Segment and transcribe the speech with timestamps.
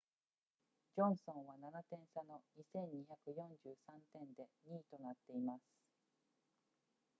[0.95, 2.41] ジョンソンは7点差の
[2.73, 3.51] 2,243
[4.13, 5.61] 点で2位となっています